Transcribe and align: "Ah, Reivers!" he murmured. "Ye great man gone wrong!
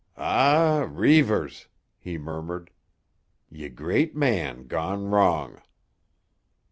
"Ah, 0.17 0.87
Reivers!" 0.91 1.67
he 1.99 2.17
murmured. 2.17 2.71
"Ye 3.51 3.69
great 3.69 4.15
man 4.15 4.65
gone 4.65 5.11
wrong! 5.11 5.61